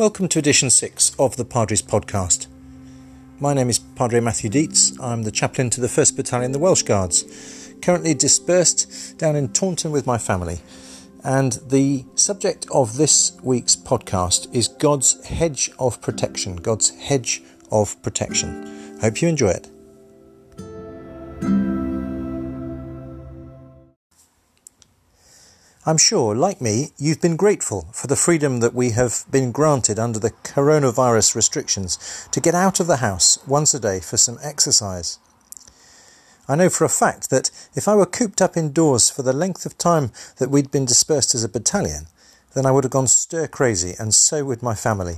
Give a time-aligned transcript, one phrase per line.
[0.00, 2.46] Welcome to edition 6 of the Padres podcast.
[3.38, 4.98] My name is Padre Matthew Dietz.
[4.98, 9.92] I'm the chaplain to the 1st Battalion, the Welsh Guards, currently dispersed down in Taunton
[9.92, 10.60] with my family.
[11.22, 16.56] And the subject of this week's podcast is God's hedge of protection.
[16.56, 18.98] God's hedge of protection.
[19.02, 19.68] Hope you enjoy it.
[25.90, 29.98] I'm sure, like me, you've been grateful for the freedom that we have been granted
[29.98, 34.38] under the coronavirus restrictions to get out of the house once a day for some
[34.40, 35.18] exercise.
[36.46, 39.66] I know for a fact that if I were cooped up indoors for the length
[39.66, 42.06] of time that we'd been dispersed as a battalion,
[42.54, 45.16] then I would have gone stir crazy, and so would my family.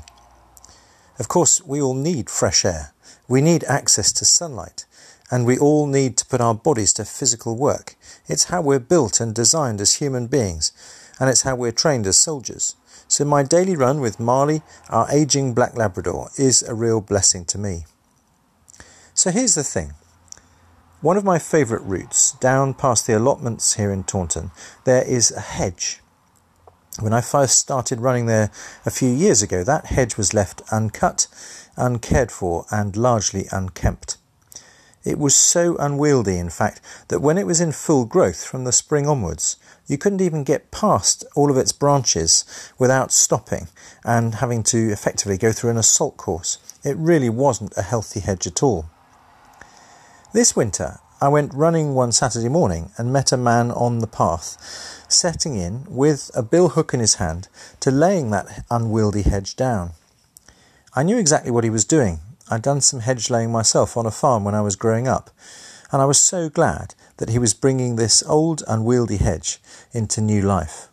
[1.18, 2.94] Of course, we all need fresh air.
[3.28, 4.86] We need access to sunlight
[5.32, 7.96] and we all need to put our bodies to physical work.
[8.28, 10.72] It's how we're built and designed as human beings,
[11.18, 12.76] and it's how we're trained as soldiers.
[13.08, 17.58] So my daily run with Marley, our aging black Labrador, is a real blessing to
[17.58, 17.86] me.
[19.14, 19.94] So here's the thing.
[21.00, 24.50] One of my favourite routes down past the allotments here in Taunton,
[24.84, 26.00] there is a hedge.
[27.00, 28.50] When I first started running there
[28.84, 31.26] a few years ago, that hedge was left uncut,
[31.78, 34.18] uncared for, and largely unkempt.
[35.04, 38.72] It was so unwieldy, in fact, that when it was in full growth from the
[38.72, 42.44] spring onwards, you couldn't even get past all of its branches
[42.78, 43.68] without stopping
[44.04, 46.58] and having to effectively go through an assault course.
[46.84, 48.86] It really wasn't a healthy hedge at all.
[50.32, 55.04] This winter, I went running one Saturday morning and met a man on the path,
[55.08, 57.48] setting in with a bill hook in his hand
[57.80, 59.92] to laying that unwieldy hedge down.
[60.94, 62.20] I knew exactly what he was doing
[62.50, 65.30] I'd done some hedge laying myself on a farm when I was growing up,
[65.90, 69.60] and I was so glad that he was bringing this old unwieldy hedge
[69.92, 70.88] into new life.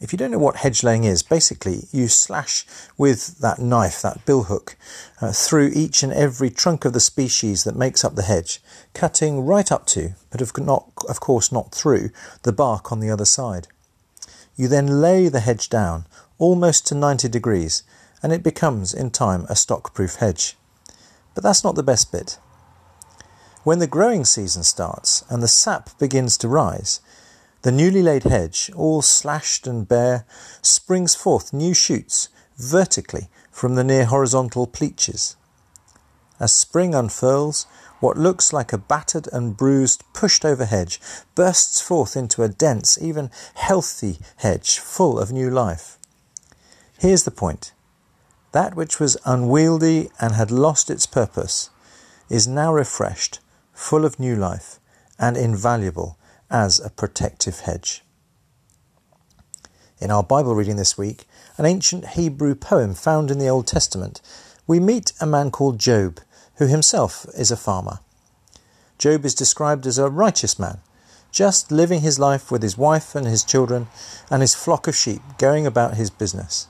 [0.00, 2.66] If you don't know what hedge laying is, basically you slash
[2.98, 4.76] with that knife, that bill hook,
[5.20, 8.60] uh, through each and every trunk of the species that makes up the hedge,
[8.92, 12.10] cutting right up to, but of, not, of course not through,
[12.42, 13.68] the bark on the other side.
[14.56, 16.06] You then lay the hedge down
[16.38, 17.82] almost to 90 degrees
[18.24, 20.56] and it becomes in time a stock-proof hedge.
[21.34, 22.38] But that's not the best bit.
[23.64, 27.02] When the growing season starts and the sap begins to rise,
[27.60, 30.24] the newly laid hedge, all slashed and bare,
[30.62, 35.36] springs forth new shoots vertically from the near horizontal pleaches.
[36.40, 37.66] As spring unfurls,
[38.00, 40.98] what looks like a battered and bruised, pushed over hedge
[41.34, 45.98] bursts forth into a dense, even healthy hedge full of new life.
[46.98, 47.73] Here's the point
[48.54, 51.70] that which was unwieldy and had lost its purpose
[52.30, 53.40] is now refreshed,
[53.72, 54.78] full of new life,
[55.18, 56.16] and invaluable
[56.48, 58.04] as a protective hedge.
[59.98, 61.24] In our Bible reading this week,
[61.58, 64.20] an ancient Hebrew poem found in the Old Testament,
[64.68, 66.20] we meet a man called Job,
[66.58, 67.98] who himself is a farmer.
[68.98, 70.78] Job is described as a righteous man,
[71.32, 73.88] just living his life with his wife and his children
[74.30, 76.68] and his flock of sheep, going about his business.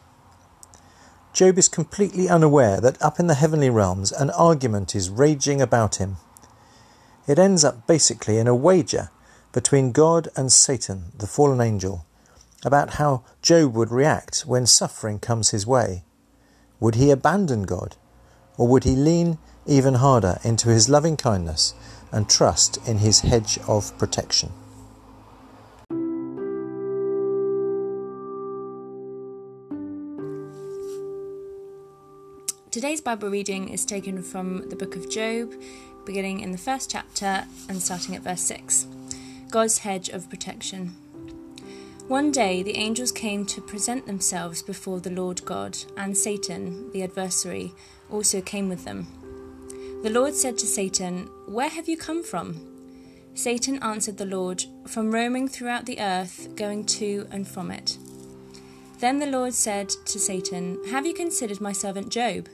[1.35, 5.97] Job is completely unaware that up in the heavenly realms an argument is raging about
[5.97, 6.19] him.
[7.27, 9.11] It ends up basically in a wager
[9.51, 12.07] between God and Satan, the fallen angel,
[12.65, 16.05] about how Job would react when suffering comes his way.
[16.79, 17.97] Would he abandon God,
[18.57, 21.75] or would he lean even harder into his loving kindness
[22.13, 24.53] and trust in his hedge of protection?
[32.75, 35.53] Today's Bible reading is taken from the book of Job,
[36.05, 38.89] beginning in the first chapter and starting at verse 6.
[39.49, 40.89] God's hedge of protection.
[42.09, 47.05] One day the angels came to present themselves before the Lord God, and Satan, the
[47.05, 47.73] adversary,
[48.11, 49.07] also came with them.
[50.03, 52.61] The Lord said to Satan, Where have you come from?
[53.35, 57.99] Satan answered the Lord, From roaming throughout the earth, going to and from it.
[58.99, 62.49] Then the Lord said to Satan, Have you considered my servant Job?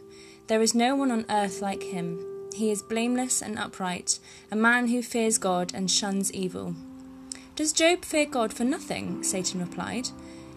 [0.51, 2.19] There is no one on earth like him.
[2.53, 4.19] He is blameless and upright,
[4.51, 6.75] a man who fears God and shuns evil.
[7.55, 9.23] Does Job fear God for nothing?
[9.23, 10.09] Satan replied.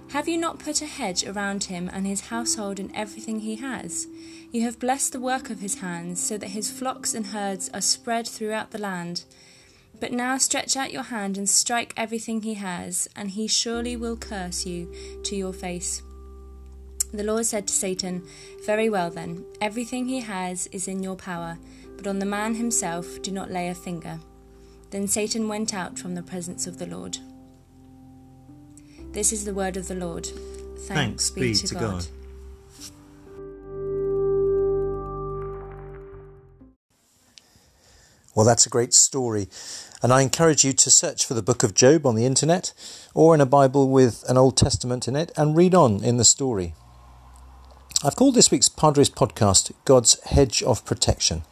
[0.10, 4.08] Have you not put a hedge around him and his household and everything he has?
[4.52, 7.80] You have blessed the work of his hands, so that his flocks and herds are
[7.80, 9.26] spread throughout the land.
[10.00, 14.18] But now stretch out your hand and strike everything he has, and he surely will
[14.18, 14.92] curse you
[15.26, 16.02] to your face.
[17.14, 18.24] The Lord said to Satan,
[18.66, 21.60] Very well then, everything he has is in your power,
[21.96, 24.20] but on the man himself do not lay a finger.
[24.90, 27.20] Then Satan went out from the presence of the Lord.
[29.12, 30.26] This is the word of the Lord.
[30.26, 31.82] Thanks, Thanks be, be, to, to God.
[31.82, 32.08] God.
[38.34, 39.50] Well, that's a great story.
[40.02, 42.74] And I encourage you to search for the book of Job on the internet
[43.14, 46.26] or in a Bible with an Old Testament in it and read on in the
[46.26, 46.74] story.
[48.06, 51.44] I've called this week's Padres podcast God's Hedge of Protection.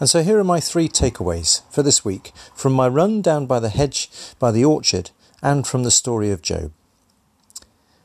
[0.00, 3.60] And so here are my three takeaways for this week from my run down by
[3.60, 4.10] the hedge
[4.40, 5.12] by the orchard
[5.42, 6.72] and from the story of Job.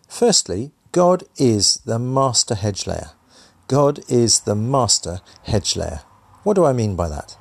[0.07, 3.13] Firstly, God is the master hedge layer.
[3.67, 6.01] God is the master hedge layer.
[6.43, 7.35] What do I mean by that?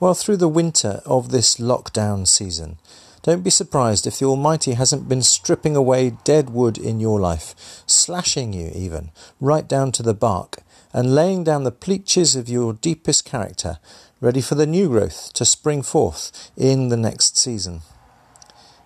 [0.00, 2.78] Well, through the winter of this lockdown season,
[3.22, 7.54] don't be surprised if the Almighty hasn't been stripping away dead wood in your life,
[7.86, 9.10] slashing you even,
[9.42, 10.62] right down to the bark,
[10.94, 13.78] and laying down the pleaches of your deepest character,
[14.22, 17.82] ready for the new growth to spring forth in the next season.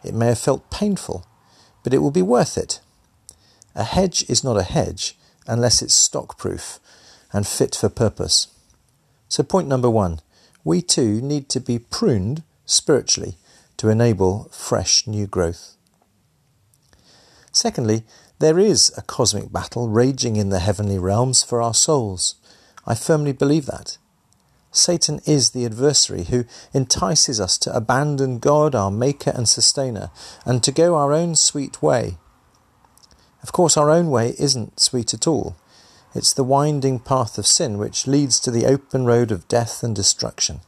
[0.03, 1.25] It may have felt painful,
[1.85, 2.81] but it will be worth it.
[3.77, 5.17] A hedge is not a hedge
[5.47, 6.81] unless it's stock-proof
[7.33, 8.49] and fit for purpose.
[9.29, 10.19] So, point number one
[10.65, 13.37] we too need to be pruned spiritually
[13.77, 15.77] to enable fresh new growth.
[17.53, 18.03] Secondly,
[18.41, 22.35] there is a cosmic battle raging in the heavenly realms for our souls.
[22.87, 23.99] I firmly believe that.
[24.73, 30.11] Satan is the adversary who entices us to abandon God, our Maker and Sustainer,
[30.45, 32.19] and to go our own sweet way.
[33.41, 35.55] Of course, our own way isn't sweet at all.
[36.15, 39.97] It's the winding path of sin which leads to the open road of death and
[39.97, 40.61] destruction.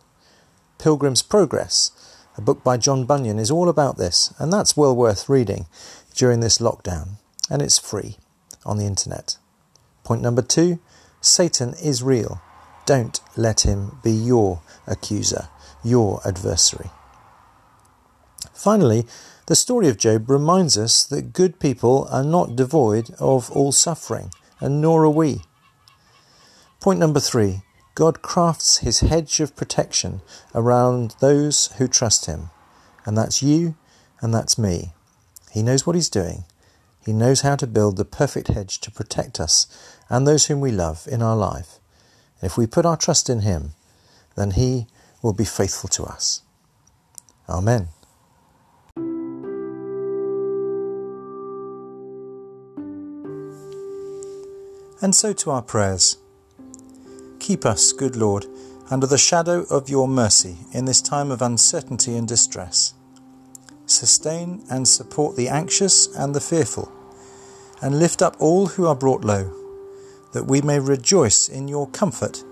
[0.79, 1.93] Pilgrim's Progress,
[2.37, 5.67] a book by John Bunyan, is all about this, and that's well worth reading
[6.15, 8.17] during this lockdown, and it's free
[8.65, 9.37] on the internet.
[10.03, 10.81] Point number two
[11.21, 12.41] Satan is real.
[12.85, 15.49] Don't let him be your accuser,
[15.85, 16.91] your adversary.
[18.53, 19.07] Finally,
[19.47, 24.31] the story of Job reminds us that good people are not devoid of all suffering
[24.61, 25.43] and nor are we.
[26.81, 27.63] Point number three
[27.95, 30.21] God crafts his hedge of protection
[30.55, 32.51] around those who trust him,
[33.05, 33.77] and that's you
[34.21, 34.93] and that's me.
[35.51, 36.45] He knows what he's doing.
[37.05, 39.67] He knows how to build the perfect hedge to protect us
[40.11, 41.79] and those whom we love in our life.
[42.43, 43.73] If we put our trust in him,
[44.37, 44.87] then he
[45.23, 46.43] will be faithful to us.
[47.49, 47.89] Amen.
[55.03, 56.17] And so to our prayers.
[57.39, 58.47] Keep us, good Lord,
[58.91, 62.95] under the shadow of your mercy in this time of uncertainty and distress.
[63.85, 66.91] Sustain and support the anxious and the fearful,
[67.83, 69.53] and lift up all who are brought low,
[70.33, 72.43] that we may rejoice in your comfort,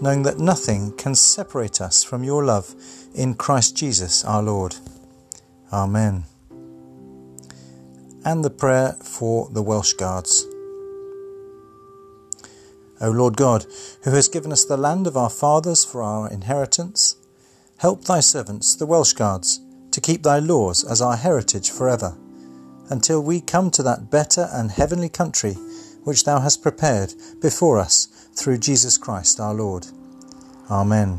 [0.00, 2.74] knowing that nothing can separate us from your love
[3.14, 4.76] in Christ Jesus our Lord.
[5.72, 6.24] Amen.
[8.24, 10.46] And the prayer for the Welsh Guards.
[13.02, 13.66] O Lord God,
[14.04, 17.16] who has given us the land of our fathers for our inheritance,
[17.78, 19.60] help thy servants, the Welsh Guards,
[19.90, 22.16] to keep thy laws as our heritage forever,
[22.90, 25.54] until we come to that better and heavenly country
[26.04, 28.06] which thou hast prepared before us
[28.36, 29.88] through Jesus Christ our Lord.
[30.70, 31.18] Amen.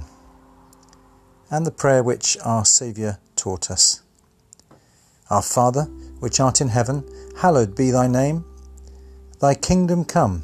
[1.52, 4.02] And the prayer which our Saviour taught us.
[5.30, 5.84] Our Father,
[6.20, 7.04] which art in heaven,
[7.38, 8.46] hallowed be thy name.
[9.40, 10.44] Thy kingdom come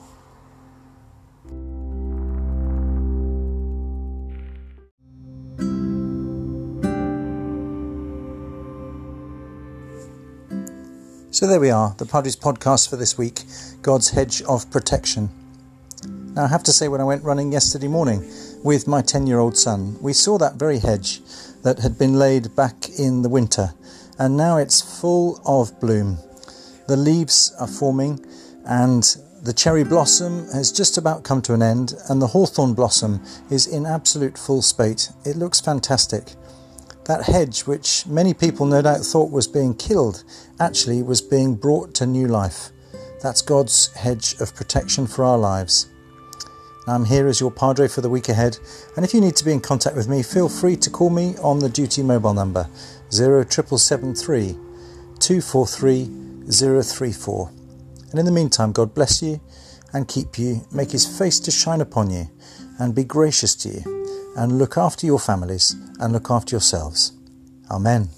[11.41, 13.41] So there we are, the Padres podcast for this week
[13.81, 15.27] God's Hedge of Protection.
[16.35, 18.31] Now, I have to say, when I went running yesterday morning
[18.63, 21.19] with my 10 year old son, we saw that very hedge
[21.63, 23.73] that had been laid back in the winter,
[24.19, 26.19] and now it's full of bloom.
[26.87, 28.23] The leaves are forming,
[28.67, 29.03] and
[29.41, 33.19] the cherry blossom has just about come to an end, and the hawthorn blossom
[33.49, 35.09] is in absolute full spate.
[35.25, 36.35] It looks fantastic.
[37.05, 40.23] That hedge, which many people no doubt thought was being killed,
[40.59, 42.69] actually was being brought to new life.
[43.21, 45.87] That's God's hedge of protection for our lives.
[46.87, 48.57] I'm here as your Padre for the week ahead,
[48.95, 51.35] and if you need to be in contact with me, feel free to call me
[51.37, 52.67] on the duty mobile number
[53.09, 54.53] 07773
[55.19, 56.09] 243
[56.49, 57.51] 034.
[58.09, 59.39] And in the meantime, God bless you
[59.93, 62.29] and keep you, make his face to shine upon you,
[62.79, 64.00] and be gracious to you
[64.35, 67.13] and look after your families and look after yourselves.
[67.69, 68.09] Amen.